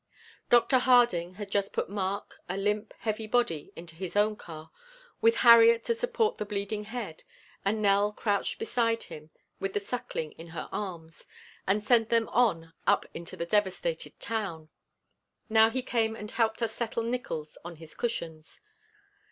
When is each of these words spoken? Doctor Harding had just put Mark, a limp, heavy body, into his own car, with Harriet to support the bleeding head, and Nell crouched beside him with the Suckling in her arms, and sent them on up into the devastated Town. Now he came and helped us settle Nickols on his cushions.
Doctor 0.49 0.79
Harding 0.79 1.35
had 1.35 1.51
just 1.51 1.73
put 1.73 1.87
Mark, 1.87 2.39
a 2.49 2.57
limp, 2.57 2.91
heavy 2.97 3.27
body, 3.27 3.71
into 3.75 3.93
his 3.93 4.15
own 4.15 4.35
car, 4.35 4.71
with 5.21 5.35
Harriet 5.45 5.83
to 5.83 5.93
support 5.93 6.39
the 6.39 6.43
bleeding 6.47 6.85
head, 6.85 7.23
and 7.63 7.83
Nell 7.83 8.11
crouched 8.11 8.57
beside 8.57 9.03
him 9.03 9.29
with 9.59 9.73
the 9.73 9.79
Suckling 9.79 10.31
in 10.39 10.47
her 10.47 10.67
arms, 10.71 11.27
and 11.67 11.83
sent 11.83 12.09
them 12.09 12.27
on 12.29 12.73
up 12.87 13.05
into 13.13 13.37
the 13.37 13.45
devastated 13.45 14.19
Town. 14.19 14.69
Now 15.49 15.69
he 15.69 15.83
came 15.83 16.15
and 16.15 16.31
helped 16.31 16.63
us 16.63 16.71
settle 16.73 17.03
Nickols 17.03 17.59
on 17.63 17.75
his 17.75 17.93
cushions. 17.93 18.59